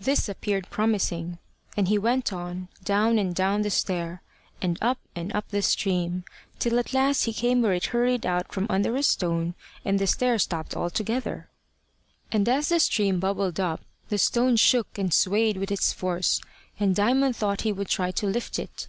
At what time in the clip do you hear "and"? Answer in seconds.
1.76-1.86, 3.16-3.32, 4.60-4.76, 5.14-5.32, 9.84-10.00, 12.32-12.48, 14.98-15.14, 16.80-16.92